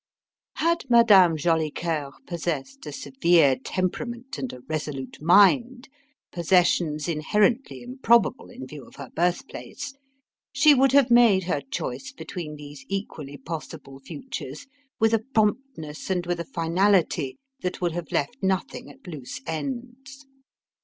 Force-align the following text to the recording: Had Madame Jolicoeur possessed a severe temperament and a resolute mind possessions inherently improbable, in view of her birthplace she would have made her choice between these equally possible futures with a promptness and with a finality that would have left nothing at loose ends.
Had 0.55 0.85
Madame 0.89 1.37
Jolicoeur 1.37 2.13
possessed 2.25 2.87
a 2.87 2.91
severe 2.91 3.55
temperament 3.63 4.39
and 4.39 4.51
a 4.51 4.61
resolute 4.61 5.21
mind 5.21 5.89
possessions 6.31 7.07
inherently 7.07 7.83
improbable, 7.83 8.49
in 8.49 8.65
view 8.65 8.83
of 8.83 8.95
her 8.95 9.11
birthplace 9.15 9.93
she 10.51 10.73
would 10.73 10.91
have 10.91 11.11
made 11.11 11.43
her 11.43 11.61
choice 11.61 12.11
between 12.11 12.55
these 12.55 12.83
equally 12.87 13.37
possible 13.37 13.99
futures 13.99 14.65
with 14.99 15.13
a 15.13 15.19
promptness 15.35 16.09
and 16.09 16.25
with 16.25 16.39
a 16.39 16.45
finality 16.45 17.35
that 17.59 17.79
would 17.79 17.91
have 17.91 18.11
left 18.11 18.37
nothing 18.41 18.89
at 18.89 19.05
loose 19.05 19.39
ends. 19.45 20.25